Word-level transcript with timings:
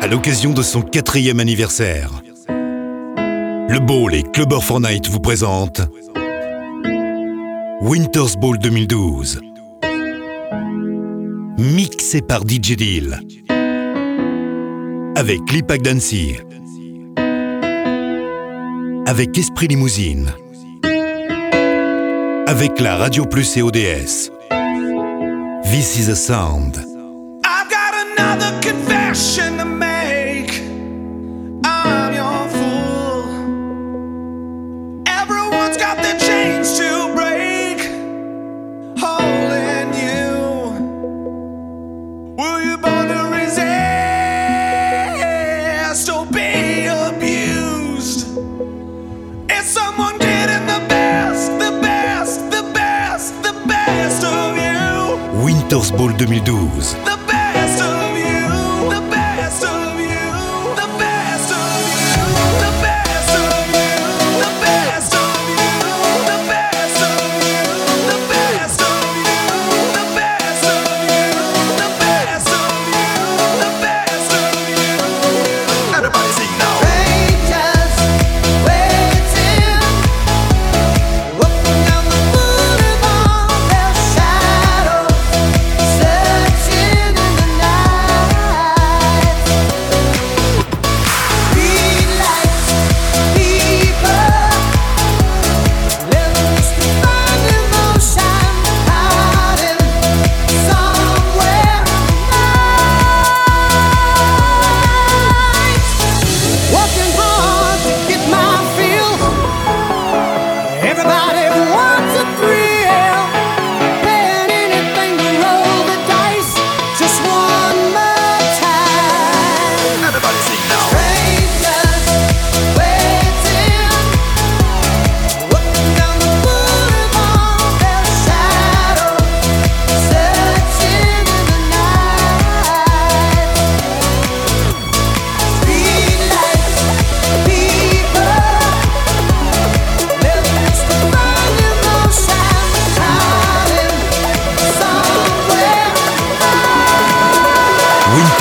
à 0.00 0.06
l'occasion 0.06 0.52
de 0.52 0.62
son 0.62 0.82
quatrième 0.82 1.40
anniversaire. 1.40 2.10
Le 2.48 3.78
Bowl 3.78 4.14
et 4.14 4.22
Clubber 4.22 4.60
for 4.60 4.80
Night 4.80 5.08
vous 5.08 5.20
présentent 5.20 5.82
Winter's 7.80 8.36
Bowl 8.36 8.58
2012. 8.58 9.40
Mixé 11.58 12.20
par 12.22 12.42
DJ 12.42 12.76
Deal. 12.76 13.20
Avec 15.16 15.40
Lipak 15.50 15.82
Dancy. 15.82 16.36
Avec 19.06 19.36
Esprit 19.38 19.68
Limousine. 19.68 20.32
Avec 22.46 22.80
la 22.80 22.96
Radio 22.96 23.24
Plus 23.24 23.56
et 23.56 23.62
ODS. 23.62 24.30
This 25.64 25.98
is 25.98 26.08
a 26.08 26.14
sound. 26.14 26.86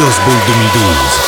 Windows 0.05 0.19
Ball 0.19 0.39
2012. 0.45 1.24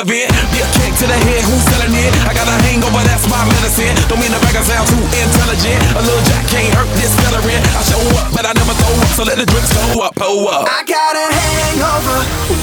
relevant. 0.00 0.32
Be 0.52 0.58
a 0.64 0.68
kick 0.80 0.92
to 0.96 1.06
the 1.06 1.18
head, 1.28 1.42
who's 1.44 1.64
selling 1.68 1.92
it? 1.92 2.12
I 2.24 2.32
got 2.32 2.48
a 2.48 2.56
hangover, 2.64 3.02
that's 3.04 3.28
my 3.28 3.44
medicine. 3.60 3.92
Don't 4.08 4.20
mean 4.20 4.32
the 4.32 4.40
record 4.40 4.64
sound 4.64 4.88
too 4.88 4.96
intelligent. 4.96 5.80
A 5.96 6.00
little 6.00 6.24
jack 6.24 6.44
can't 6.48 6.72
hurt 6.72 6.88
this 6.96 7.12
veteran. 7.20 7.60
I 7.76 7.82
show 7.84 8.00
up, 8.16 8.32
but 8.32 8.46
I 8.48 8.52
never 8.56 8.72
throw 8.72 8.94
up, 8.96 9.10
so 9.12 9.22
let 9.24 9.36
the 9.36 9.46
drinks 9.46 9.72
go 9.76 10.00
up, 10.00 10.14
pull 10.16 10.48
up. 10.48 10.68
I 10.68 10.84
got 10.88 11.14
a 11.16 11.26
hangover, 11.28 12.18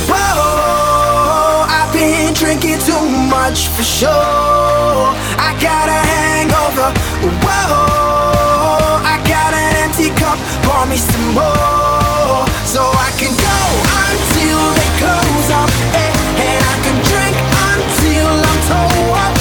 whoa. 0.09 1.69
I've 1.69 1.91
been 1.93 2.33
drinking 2.33 2.81
too 2.81 3.05
much 3.29 3.69
for 3.77 3.85
sure. 3.85 5.13
I 5.37 5.53
got 5.61 5.89
a 5.89 5.99
hangover, 6.01 6.89
whoa. 7.45 9.05
I 9.05 9.21
got 9.29 9.53
an 9.53 9.85
empty 9.85 10.09
cup, 10.17 10.37
pour 10.65 10.85
me 10.89 10.97
some 10.97 11.37
more. 11.37 12.45
So 12.65 12.81
I 12.81 13.09
can 13.21 13.33
go 13.33 13.57
until 14.09 14.59
they 14.73 14.89
close 14.97 15.49
up 15.53 16.16
what 19.05 19.36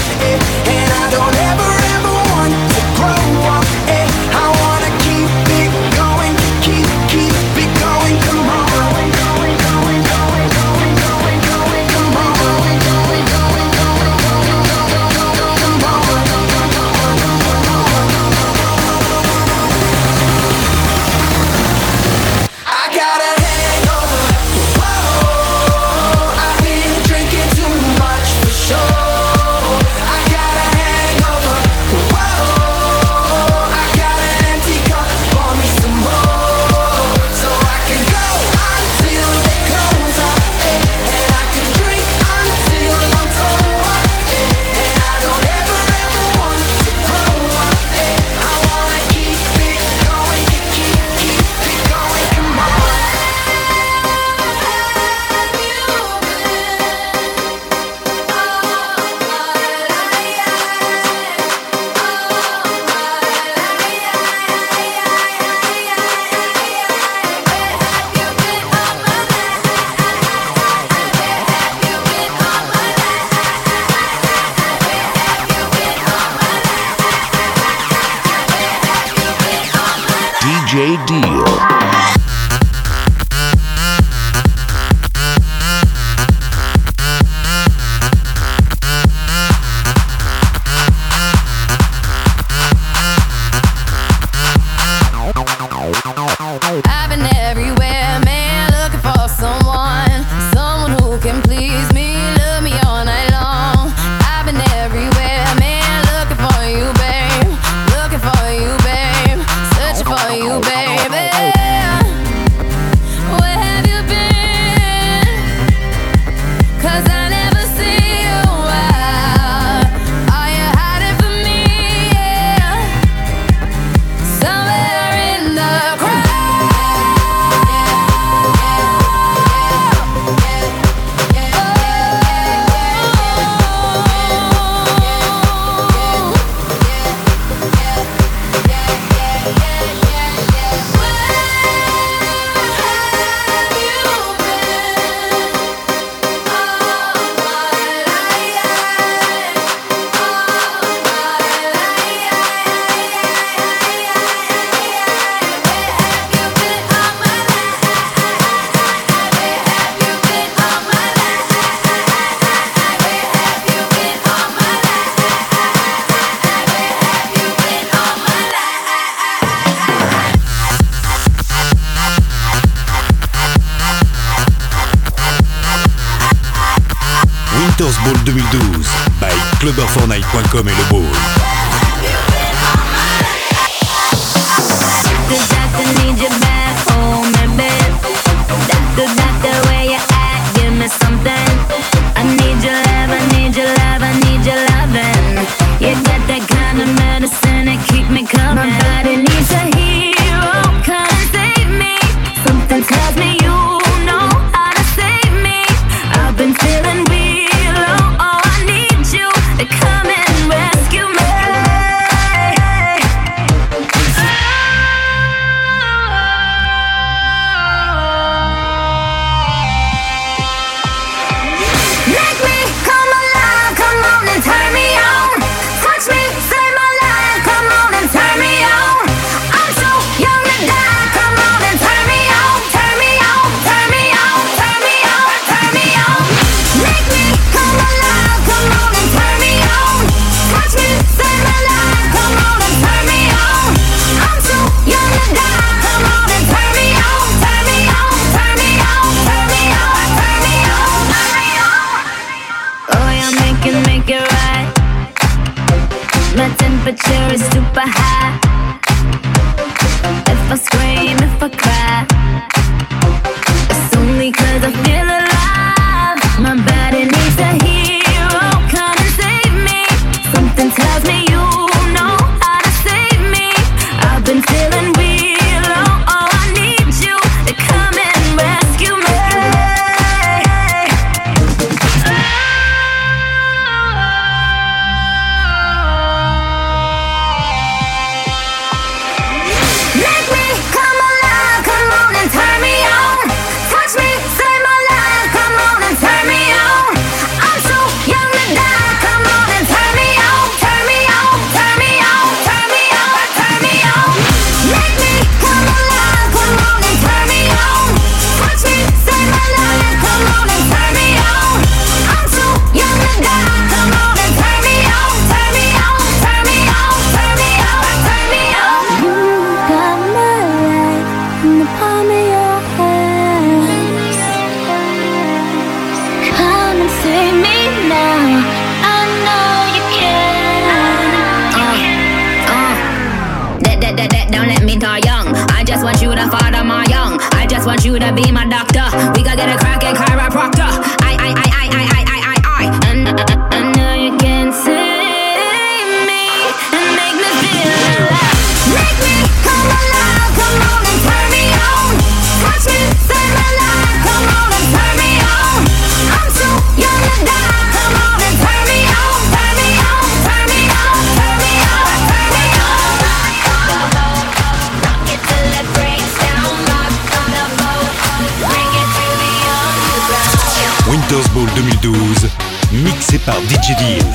par 373.26 373.42
DJ 373.50 373.74
Deal. 373.76 374.06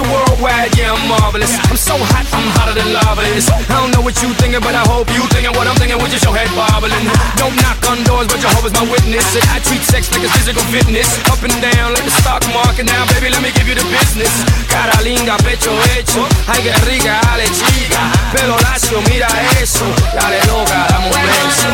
Worldwide, 0.00 0.72
yeah, 0.80 0.96
I'm 0.96 1.12
marvelous. 1.12 1.60
I'm 1.68 1.76
so 1.76 1.92
hot, 1.92 2.24
I'm 2.32 2.48
hotter 2.56 2.72
than 2.72 2.88
lava 2.88 3.20
is. 3.36 3.52
I 3.52 3.60
don't 3.68 3.92
know 3.92 4.00
what 4.00 4.16
you 4.24 4.32
thinking, 4.40 4.64
but 4.64 4.72
I 4.72 4.80
hope 4.88 5.12
you 5.12 5.20
thinking 5.28 5.52
what 5.52 5.68
I'm 5.68 5.76
thinking 5.76 6.00
with 6.00 6.16
your 6.16 6.32
head 6.32 6.48
bobbling. 6.56 7.04
Don't 7.36 7.52
knock 7.60 7.84
on 7.84 8.00
doors, 8.08 8.24
but 8.24 8.40
your 8.40 8.48
hope 8.56 8.64
is 8.64 8.72
my 8.72 8.80
witness. 8.88 9.28
I 9.52 9.60
treat 9.60 9.84
sex 9.84 10.08
like 10.08 10.24
a 10.24 10.32
physical 10.32 10.64
fitness. 10.72 11.20
Up 11.28 11.44
and 11.44 11.52
down 11.60 11.92
like 11.92 12.08
the 12.08 12.16
stock 12.16 12.40
market. 12.56 12.88
Now, 12.88 13.04
baby, 13.12 13.28
let 13.28 13.44
me 13.44 13.52
give 13.52 13.68
you 13.68 13.76
the 13.76 13.84
business. 13.92 14.32
Cara 14.72 14.96
pecho 15.44 15.76
hecho. 15.92 16.24
Ay, 16.48 16.64
que 16.64 16.72
rica, 16.88 17.20
ale 17.28 17.44
chica. 17.52 18.00
Pelo 18.32 18.56
lacio, 18.64 19.04
mira 19.04 19.28
eso. 19.60 19.84
Dale 20.16 20.40
loca, 20.48 20.88
dame 20.88 21.12
un 21.12 21.20
beso. 21.28 21.68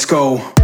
Let's 0.00 0.10
go. 0.10 0.59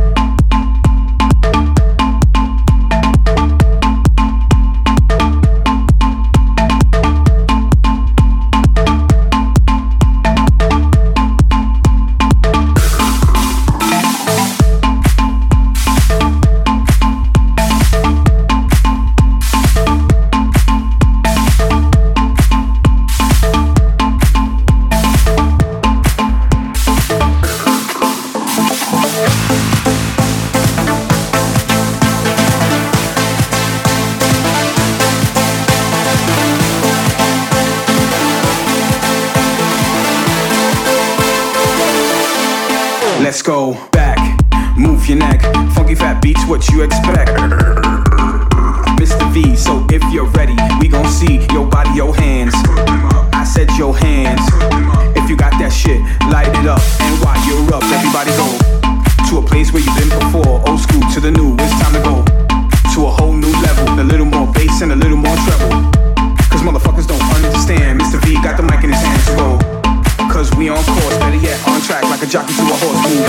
track 72.01 72.11
like 72.11 72.23
a 72.23 72.27
jockey 72.27 72.53
to 72.53 72.63
a 72.63 72.77
horse 72.77 73.01
move. 73.09 73.25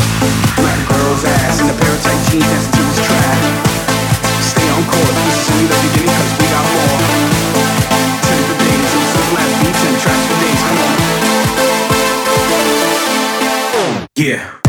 Black 0.57 0.79
girl's 0.89 1.24
ass 1.24 1.62
in 1.62 1.69
a 1.69 1.74
pair 1.79 1.93
of 1.93 2.01
tight 2.03 2.19
jeans 2.27 2.43
dancing 2.43 2.71
to 2.74 2.81
this 2.83 3.00
track. 3.07 3.39
Stay 4.43 4.67
on 4.75 4.83
course, 4.83 5.17
this 5.24 5.39
is 5.39 5.47
only 5.51 5.67
the 5.71 5.79
beginning 5.88 6.15
cause 6.19 6.33
we 6.36 6.45
got 6.51 6.65
more. 6.75 7.00
Ten 8.27 8.39
for 8.43 8.57
days, 8.59 8.91
I'm 8.91 9.05
so 9.07 9.21
glad 9.31 9.47
beats 9.63 9.83
and 9.88 9.97
tracks 10.03 10.25
for 10.27 10.38
days, 10.43 10.62
come 10.67 10.79
on. 10.83 10.95
Yeah. 14.15 14.66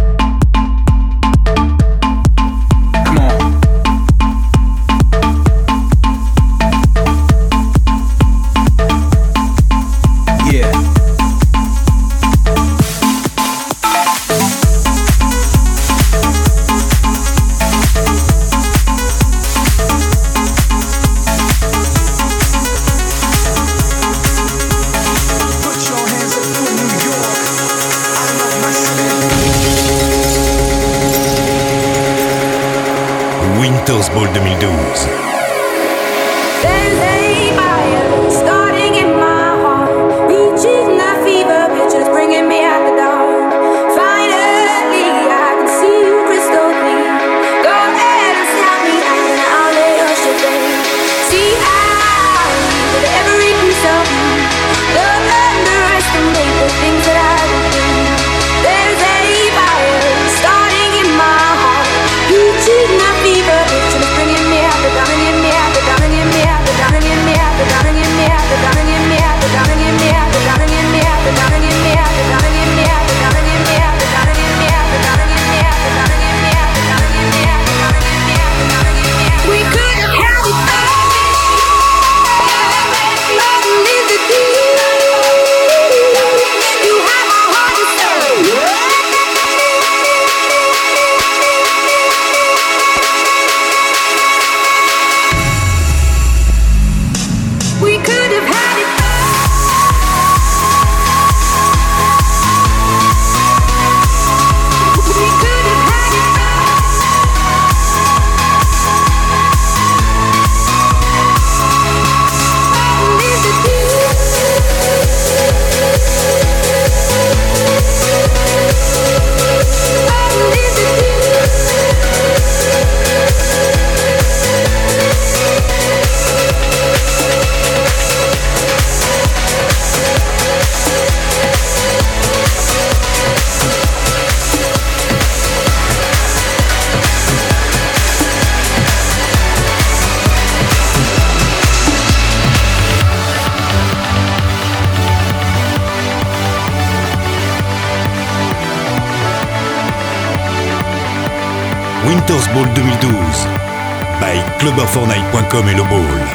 Fortnite.com 154.92 155.68
et 155.68 155.74
le 155.74 155.83
Ball. 155.83 156.27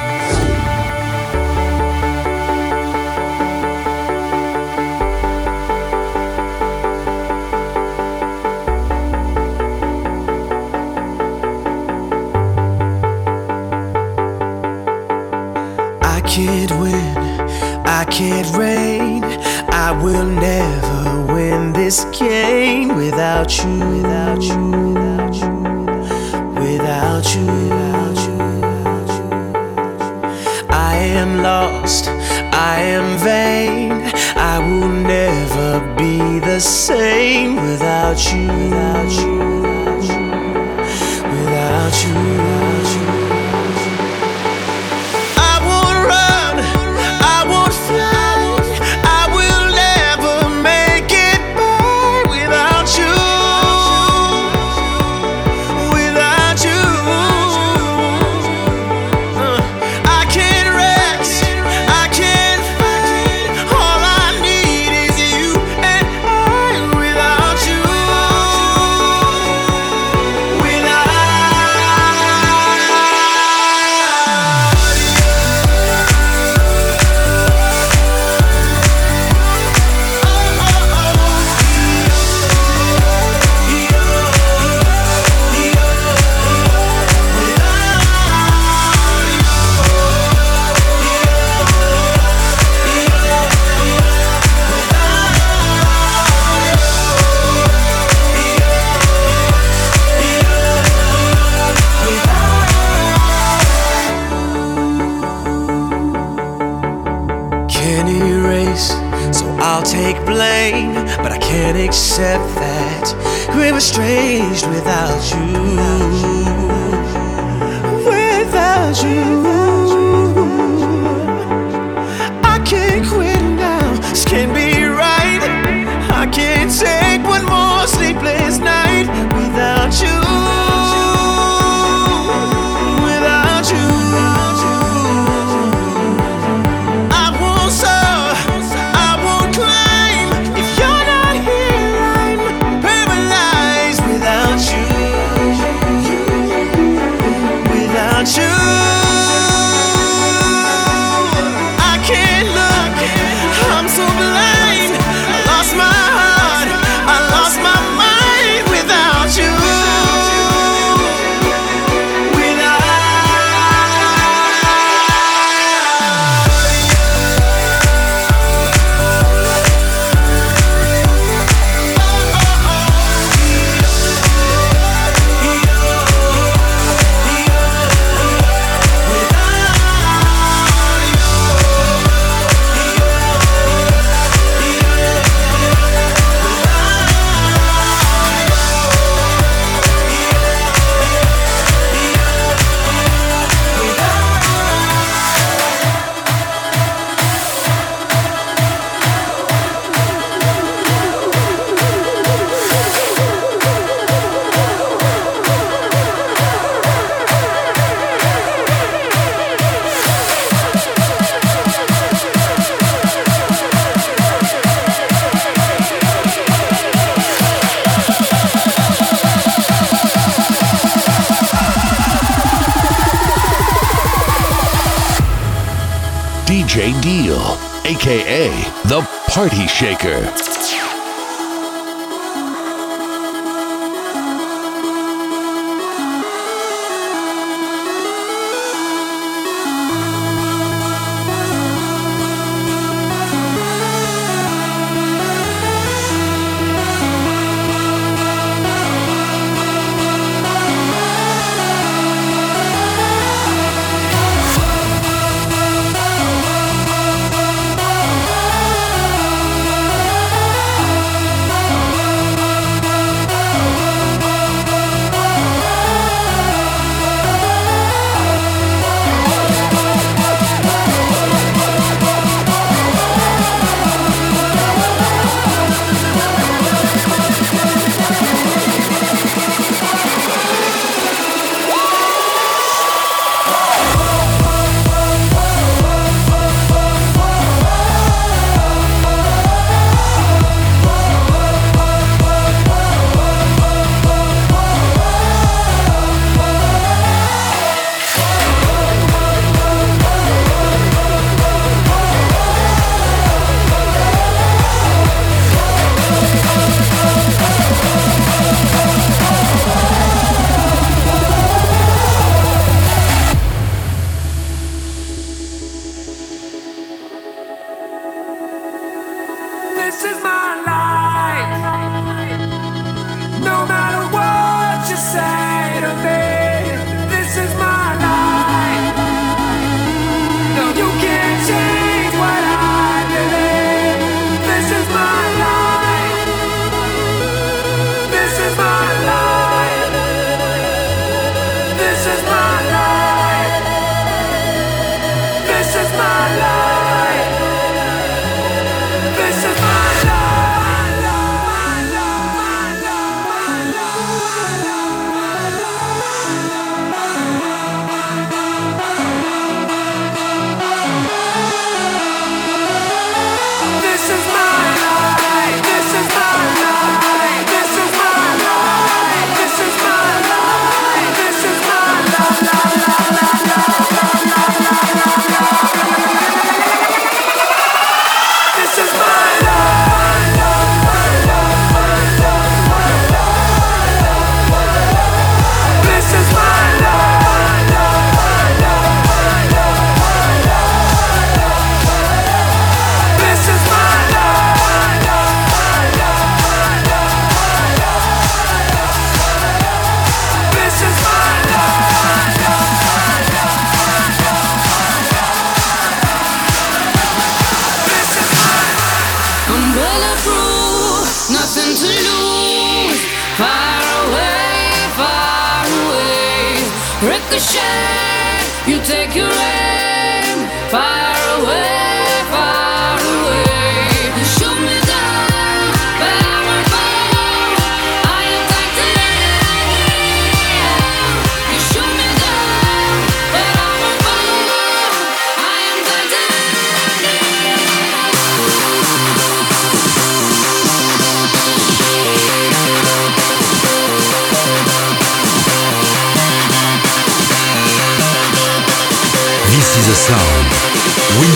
You're 419.15 419.27
right. 419.27 419.62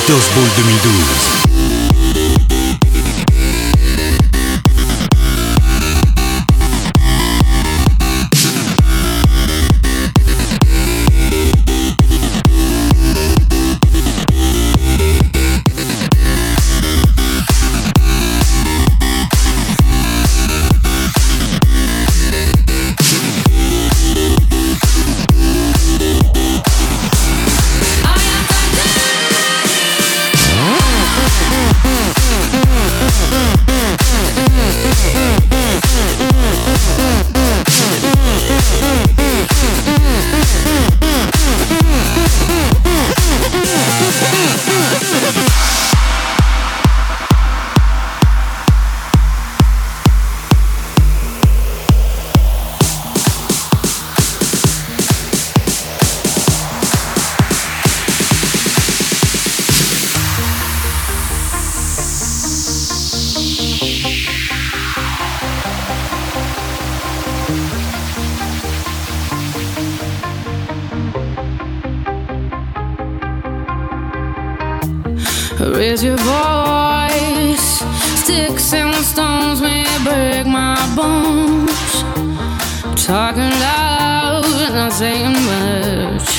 Dust 0.07 0.33
Bowl 0.33 0.43
2012. 0.55 1.36
Raise 75.75 76.03
your 76.03 76.17
voice. 76.17 77.83
Sticks 78.21 78.73
and 78.73 78.93
stones 78.95 79.61
may 79.61 79.85
break 80.03 80.47
my 80.47 80.77
bones. 80.95 82.03
Talking 83.05 83.51
loud, 83.59 84.45
not 84.73 84.93
saying 84.93 85.33
much. 85.51 86.29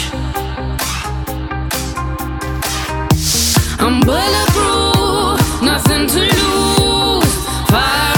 I'm 3.81 4.01
bulletproof, 4.01 5.63
nothing 5.63 6.07
to 6.07 6.21
lose. 6.21 7.35
Fire 7.71 8.18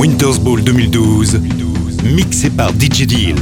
Winters 0.00 0.40
Ball 0.40 0.62
2012, 0.62 1.42
mixé 2.04 2.48
par 2.48 2.70
DJ 2.70 3.06
Deal. 3.06 3.36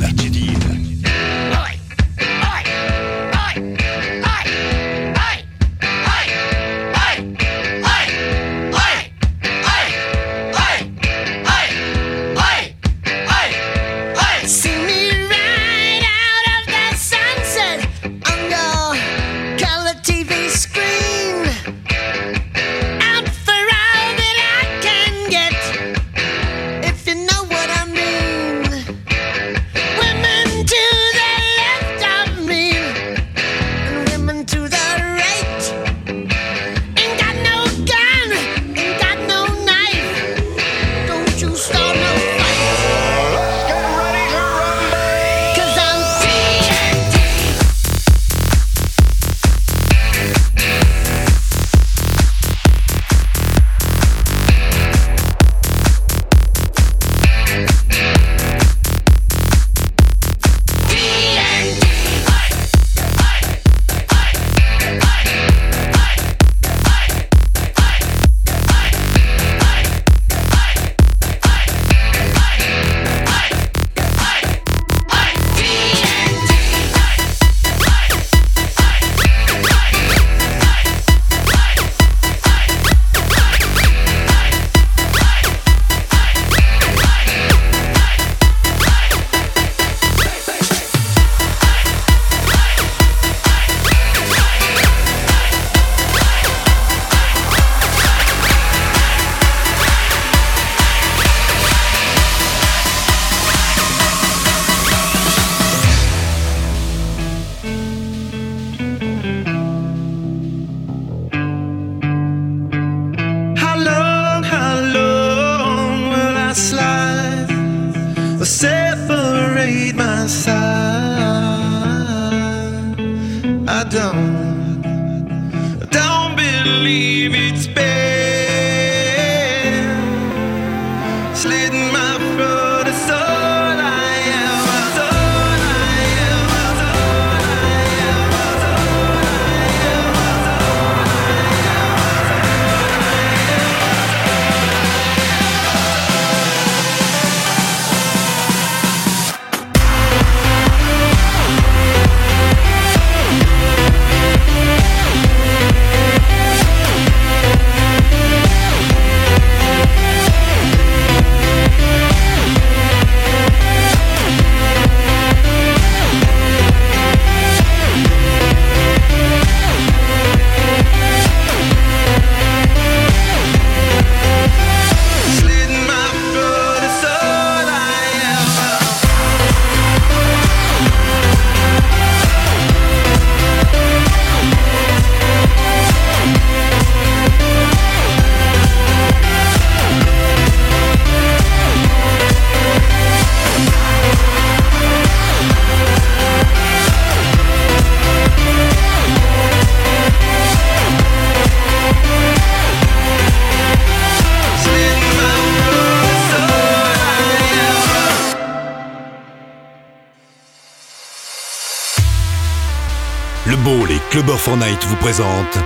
For 214.38 214.57
Night 214.57 214.85
vous 214.85 214.96
présentent 214.96 215.59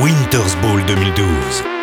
Winter's 0.00 0.56
Ball 0.62 0.84
2012. 0.86 1.77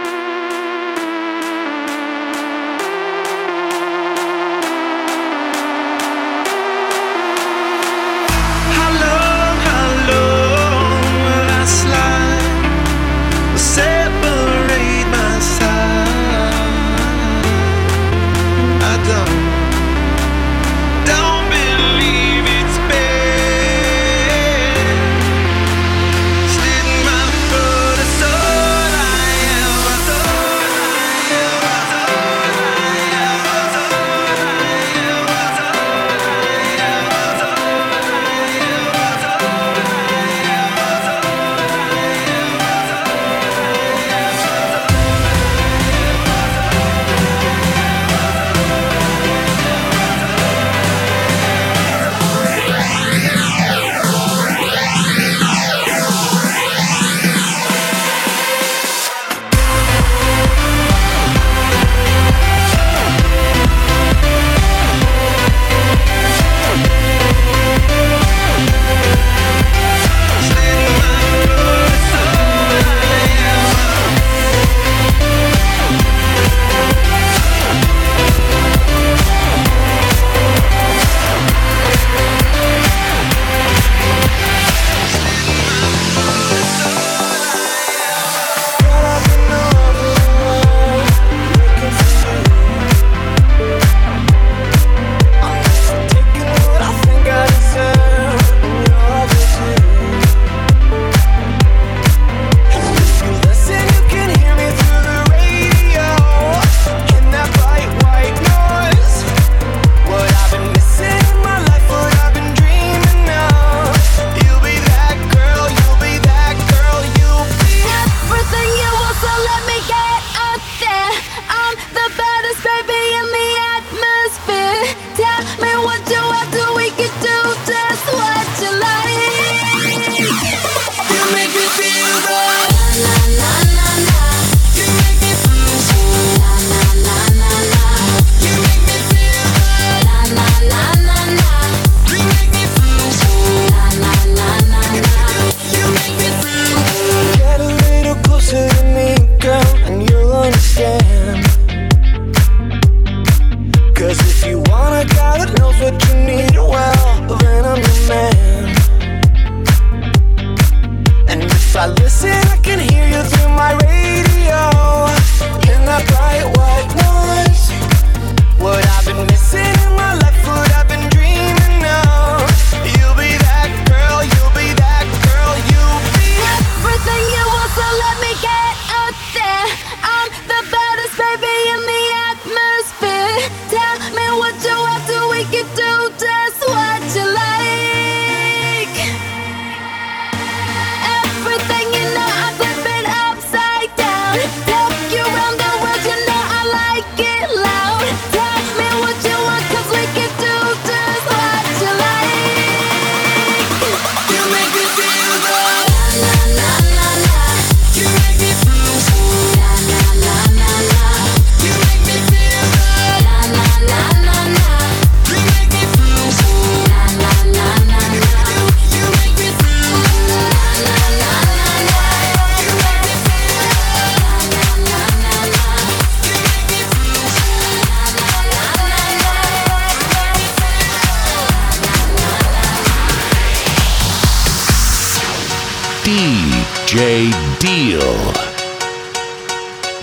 Deal. 236.96 238.00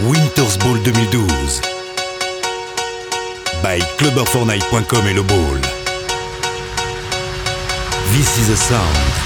Winters 0.00 0.58
Ball 0.58 0.76
2012. 0.84 1.60
By 3.62 3.80
clubberfortnite.com 3.96 5.06
et 5.08 5.14
le 5.14 5.22
ball. 5.22 5.60
This 8.12 8.38
is 8.40 8.50
a 8.50 8.56
sound. 8.56 9.22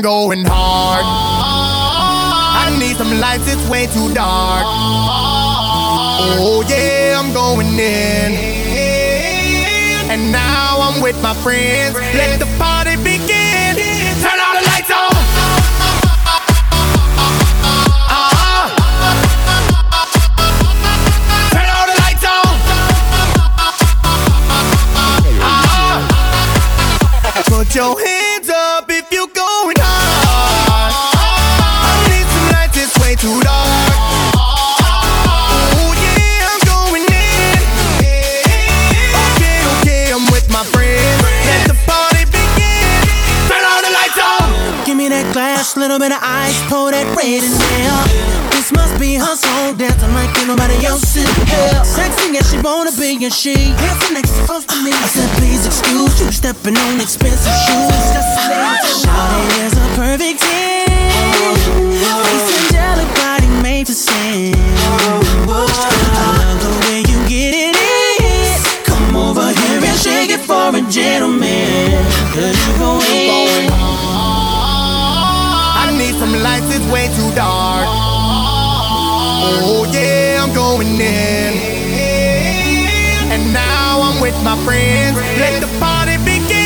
Going 0.00 0.44
hard. 0.44 1.04
I 1.04 2.76
need 2.78 2.96
some 2.96 3.18
lights, 3.18 3.46
it's 3.52 3.68
way 3.68 3.86
too 3.86 4.12
dark. 4.14 4.64
Oh 6.42 6.64
yeah, 6.68 7.18
I'm 7.18 7.32
going 7.32 7.78
in. 7.78 8.32
And 10.10 10.32
now 10.32 10.80
I'm 10.80 11.00
with 11.00 11.20
my 11.22 11.34
friends. 11.34 11.94
Let 11.94 12.38
the 12.40 12.46
party 12.58 12.89
that 45.70 45.76
glass, 45.76 45.76
little 45.76 45.98
bit 45.98 46.12
of 46.12 46.18
ice, 46.22 46.60
pour 46.68 46.90
that 46.90 47.06
red 47.16 47.42
in 47.42 47.50
there. 47.50 48.50
This 48.50 48.72
must 48.72 48.98
be 48.98 49.14
her 49.14 49.36
soul 49.36 49.74
dancing 49.74 50.12
like 50.14 50.30
ain't 50.38 50.48
nobody 50.48 50.86
else 50.86 51.16
in 51.16 51.26
hell. 51.46 51.84
Sexy 51.84 52.36
as 52.38 52.50
she 52.50 52.58
wanna 52.60 52.92
be, 52.92 53.24
and 53.24 53.32
she 53.32 53.54
handsome 53.54 54.14
next 54.14 54.32
close 54.46 54.64
to 54.66 54.76
me. 54.82 54.92
I 54.92 55.06
said, 55.06 55.30
please 55.38 55.66
excuse 55.66 56.20
you, 56.20 56.32
stepping 56.32 56.76
on 56.76 57.00
expensive 57.00 57.52
shoes. 57.66 58.04
Just 58.12 58.30
a 58.38 59.06
Shawty 59.06 59.66
is 59.66 59.74
a 59.74 59.86
perfect 59.96 60.40
ten. 60.40 60.88
Face 62.24 62.50
angelic, 62.70 63.10
body 63.16 63.48
made 63.62 63.86
to 63.86 63.94
sin. 63.94 64.54
I 64.54 65.24
love 65.46 66.58
the 66.62 66.72
way 66.86 66.98
you 67.06 67.18
get 67.28 67.54
it 67.54 67.76
in. 67.76 68.58
Come 68.84 69.16
over 69.16 69.48
here 69.48 69.80
and 69.82 69.98
shake 69.98 70.30
it 70.30 70.40
for 70.40 70.74
a 70.74 70.82
gentleman. 70.90 72.04
Cause 72.34 72.56
you 72.66 72.78
go 72.78 73.00
in. 73.00 73.99
Some 76.20 76.34
lights, 76.42 76.76
it's 76.76 76.84
way 76.92 77.06
too 77.16 77.34
dark. 77.34 77.86
Oh 79.64 79.90
yeah, 79.90 80.44
I'm 80.44 80.52
going 80.54 81.00
in. 81.00 81.54
And 83.32 83.54
now 83.54 84.02
I'm 84.02 84.20
with 84.20 84.36
my 84.44 84.54
friends. 84.62 85.16
Let 85.16 85.62
the 85.62 85.78
party 85.80 86.18
begin. 86.18 86.59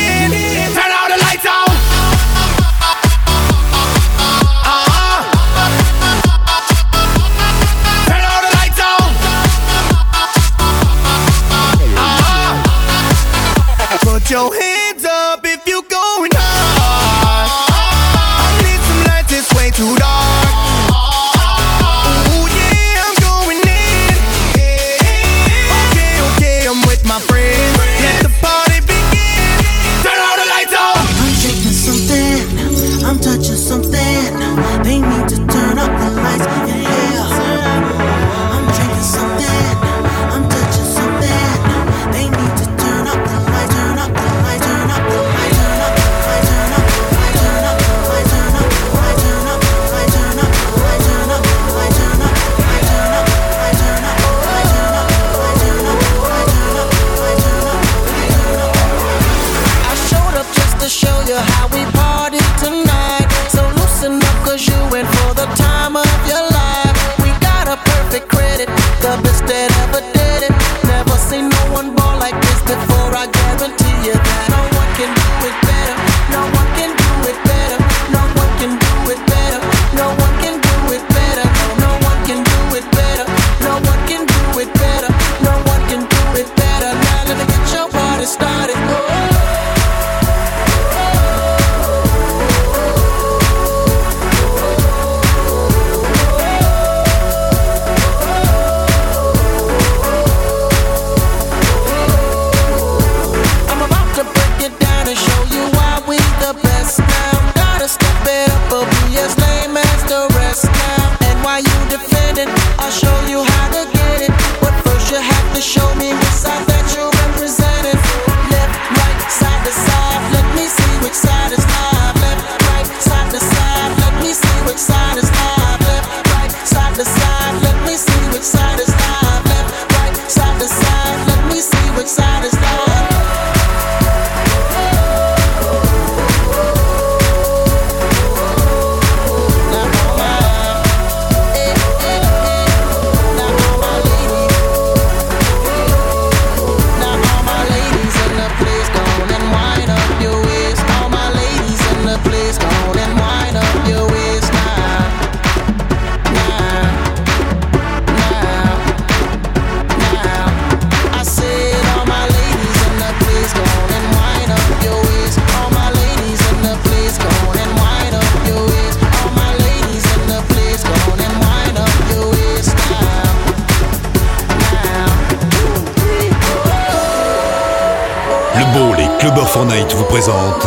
Le 178.56 178.64
Ball 178.72 179.00
et 179.00 179.18
Clubber 179.18 179.46
for 179.46 179.64
Night 179.64 179.92
vous 179.94 180.04
présentent 180.04 180.66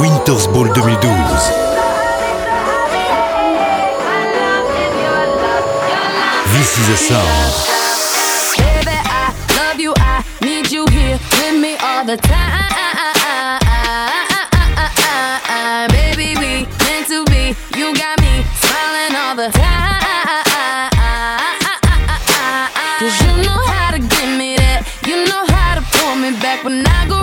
Winters 0.00 0.48
Ball 0.52 0.72
2012. 0.72 1.12
This 6.52 6.78
is 6.78 7.10
a. 7.10 7.22
Baby, 8.58 8.96
I 9.04 9.32
love 9.56 9.80
you, 9.80 9.94
I 9.96 10.24
need 10.40 10.70
you 10.70 10.84
here 10.90 11.18
with 11.32 11.60
me 11.60 11.76
all 11.76 12.04
the 12.04 12.16
time. 12.16 12.81
When 26.62 26.86
I 26.86 27.08
go 27.08 27.21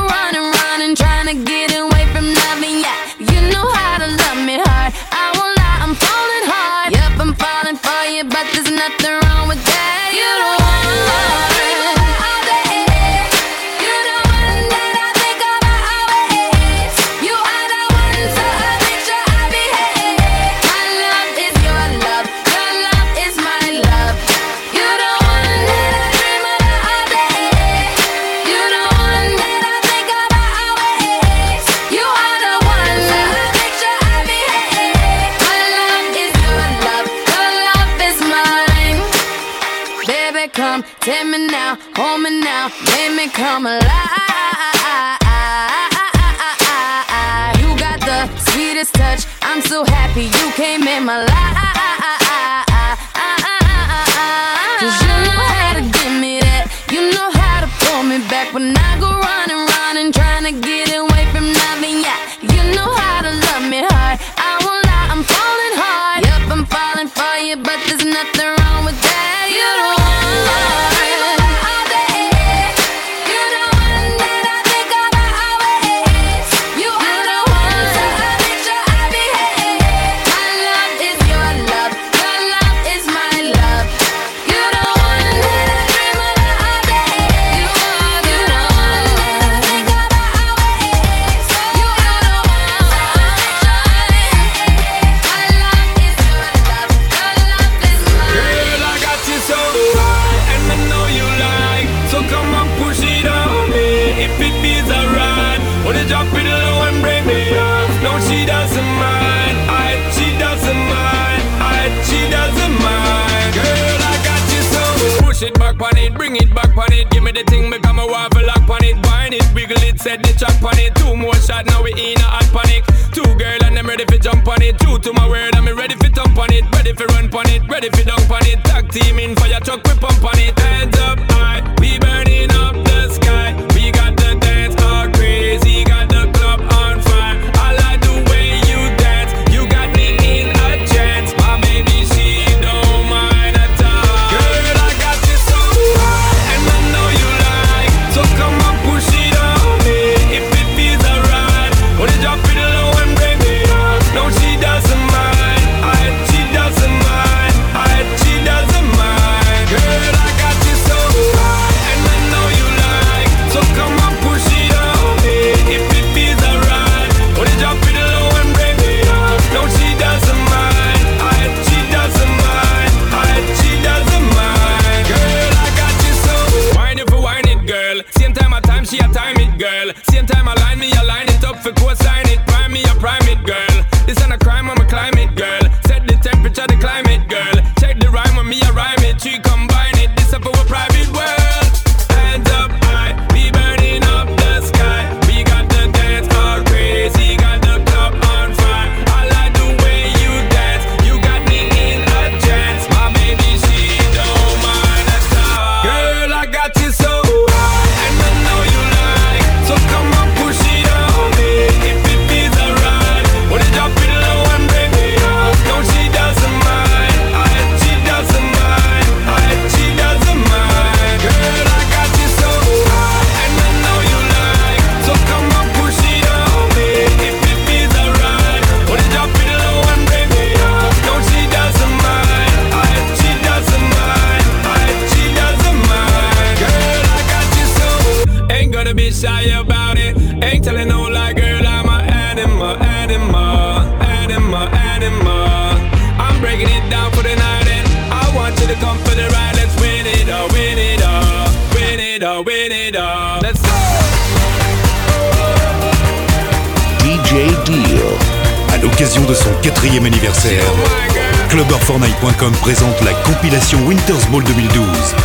Masters 264.10 264.32
Ball 264.32 264.44
2012. 264.44 265.16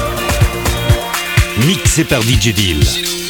Mixé 1.67 2.05
par 2.05 2.21
DJ 2.21 2.53
Deal. 2.53 3.24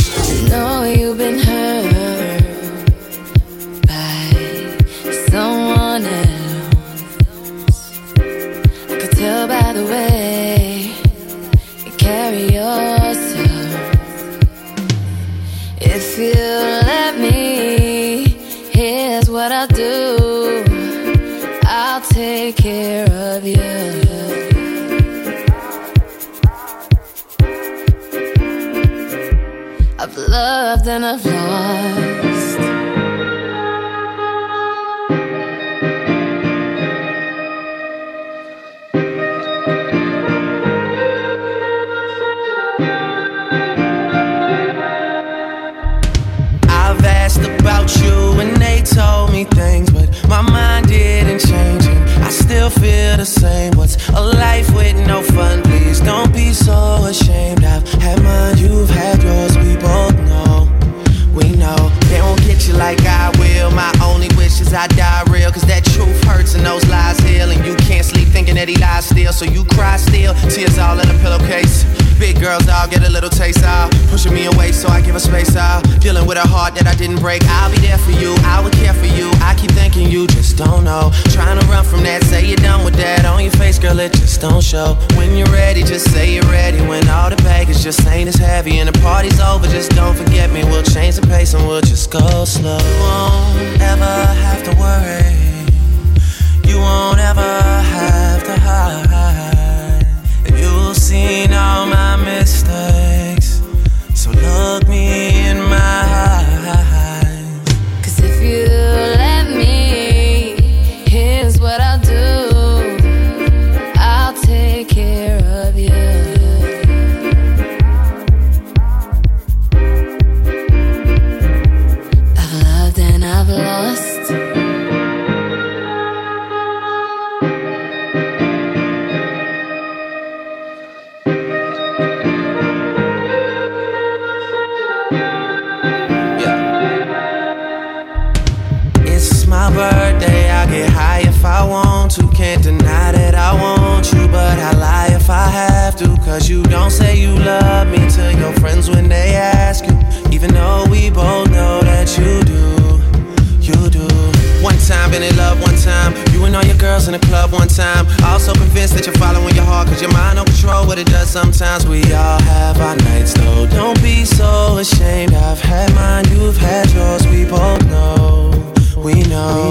been 155.14 155.22
in 155.22 155.36
love 155.36 155.62
one 155.62 155.76
time. 155.76 156.12
You 156.32 156.44
and 156.44 156.56
all 156.56 156.64
your 156.64 156.76
girls 156.76 157.06
in 157.06 157.12
the 157.12 157.20
club 157.20 157.52
one 157.52 157.68
time. 157.68 158.04
Also 158.24 158.52
convinced 158.52 158.94
that 158.94 159.06
you're 159.06 159.14
following 159.14 159.54
your 159.54 159.64
heart, 159.64 159.86
cause 159.86 160.02
your 160.02 160.12
mind 160.12 160.36
don't 160.36 160.46
control 160.46 160.86
what 160.88 160.98
it 160.98 161.06
does 161.06 161.30
sometimes. 161.30 161.86
We 161.86 162.02
all 162.12 162.40
have 162.42 162.80
our 162.80 162.96
nights 162.96 163.32
though. 163.34 163.66
Don't 163.68 164.00
be 164.02 164.24
so 164.24 164.76
ashamed. 164.78 165.32
I've 165.32 165.60
had 165.60 165.94
mine, 165.94 166.24
you've 166.32 166.56
had 166.56 166.90
yours. 166.90 167.22
We 167.28 167.44
both 167.44 167.82
know, 167.86 168.50
we 168.96 169.22
know. 169.30 169.70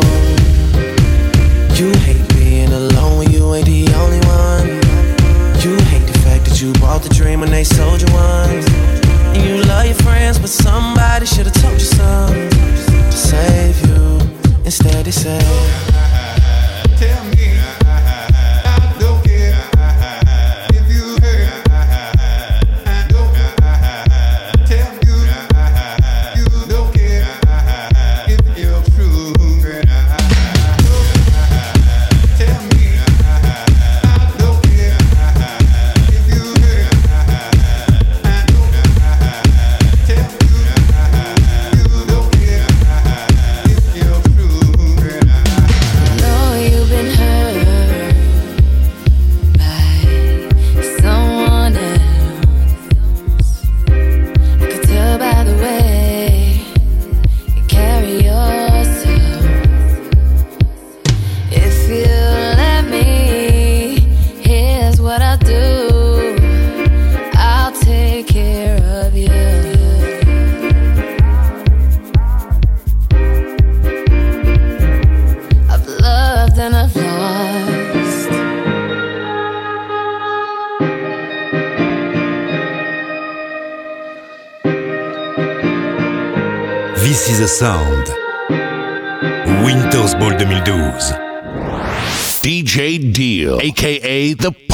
You 1.76 1.92
hate 2.08 2.24
being 2.36 2.72
alone 2.72 3.18
when 3.20 3.32
you 3.32 3.54
ain't 3.54 3.66
the 3.66 3.92
only 4.02 4.22
one. 4.40 4.66
You 5.60 5.76
hate 5.92 6.08
the 6.08 6.20
fact 6.24 6.46
that 6.48 6.62
you 6.62 6.72
bought 6.80 7.04
the 7.04 7.10
dream 7.10 7.42
when 7.42 7.52
they 7.52 7.66
sold 7.66 8.00
you 8.02 8.08
one. 8.14 8.64
And 9.36 9.44
you 9.44 9.62
love 9.64 9.88
your 9.88 10.00
friends, 10.06 10.40
but 10.40 10.50
somebody 10.50 11.26
should 11.26 11.48
have 11.48 11.60
told 11.62 11.74
you 11.74 11.90
something 12.00 12.50
to 12.50 13.12
save 13.12 13.76
you 13.88 13.93
instead 14.66 15.06
he 15.06 15.12
said, 15.12 15.42
Tell 16.98 17.24
me. 17.26 17.43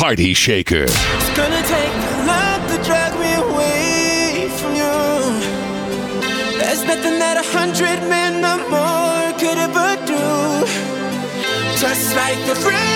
Party 0.10 0.34
Shaker. 0.34 0.86
It's 0.86 1.38
gonna 1.38 1.62
take 1.62 1.94
to 2.72 2.78
drag 2.84 3.14
me 3.20 3.32
away 3.46 4.50
from 4.58 4.74
you. 4.74 4.98
There's 6.58 6.84
nothing 6.84 7.20
that 7.20 7.38
a 7.38 7.46
hundred 7.56 8.00
men 8.10 8.44
or 8.44 8.58
more 8.74 9.38
could 9.38 9.60
ever 9.68 9.90
do. 10.08 10.26
Just 11.78 12.16
like 12.16 12.44
the 12.48 12.56
friend. 12.56 12.89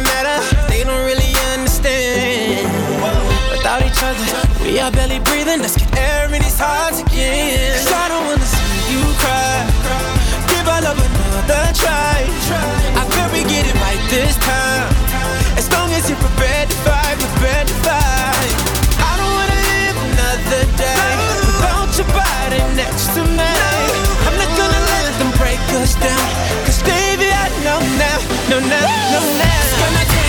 doesn't 0.00 0.24
matter, 0.24 0.68
they 0.68 0.84
don't 0.84 1.04
really 1.04 1.34
understand. 1.52 2.66
Without 3.50 3.82
each 3.82 4.02
other, 4.02 4.64
we 4.64 4.78
are 4.78 4.90
barely 4.90 5.18
breathing. 5.20 5.60
Let's 5.60 5.76
get 5.76 5.96
air 5.98 6.26
in 6.26 6.42
these 6.42 6.58
hearts 6.58 7.00
again. 7.00 7.76
Cause 7.78 7.92
I 7.92 8.08
don't 8.08 8.26
wanna 8.26 8.44
see 8.44 8.92
you 8.92 9.02
cry. 9.18 9.66
Give 10.48 10.68
our 10.68 10.82
love 10.82 10.98
another 10.98 11.72
try. 11.74 12.26
I 12.96 13.06
bet 13.08 13.32
we 13.32 13.42
get 13.44 13.66
it 13.66 13.74
right 13.74 14.00
this 14.10 14.36
time. 14.36 14.89
no, 28.50 28.58
no, 28.58 28.66
no, 28.66 30.14
no. 30.14 30.19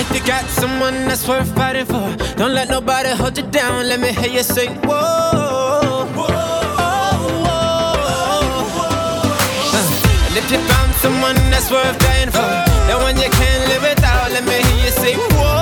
If 0.00 0.14
you 0.14 0.20
got 0.24 0.44
someone 0.46 0.94
that's 1.08 1.26
worth 1.26 1.52
fighting 1.56 1.84
for, 1.84 2.14
don't 2.36 2.54
let 2.54 2.68
nobody 2.68 3.10
hold 3.10 3.36
you 3.36 3.42
down. 3.50 3.88
Let 3.88 3.98
me 3.98 4.12
hear 4.12 4.30
you 4.30 4.44
say, 4.44 4.68
whoa. 4.86 6.06
whoa, 6.14 6.26
whoa, 6.78 7.26
whoa. 8.76 8.92
Uh, 9.74 10.26
and 10.26 10.36
if 10.38 10.50
you 10.52 10.58
found 10.70 10.94
someone 11.02 11.34
that's 11.50 11.70
worth 11.70 11.98
dying 11.98 12.30
for, 12.30 12.48
the 12.88 12.96
one 13.02 13.16
you 13.16 13.28
can't 13.28 13.68
live 13.70 13.82
without, 13.82 14.30
let 14.30 14.44
me 14.44 14.62
hear 14.62 14.84
you 14.84 14.90
say, 14.92 15.14
whoa. 15.34 15.57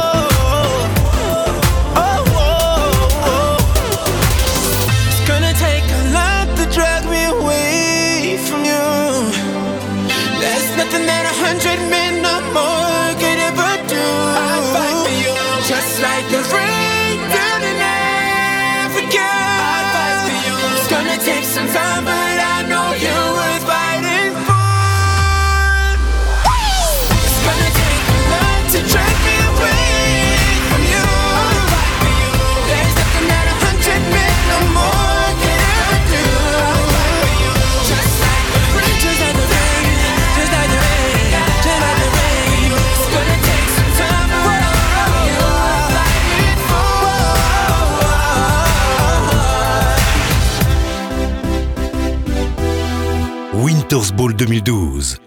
Raptors 53.96 54.12
Bowl 54.12 54.32
2012. 54.32 55.25